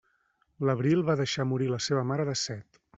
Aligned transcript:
L'abril 0.69 1.05
va 1.11 1.17
deixar 1.21 1.47
morir 1.53 1.71
la 1.77 1.81
seva 1.91 2.05
mare 2.15 2.31
de 2.33 2.39
set. 2.47 2.85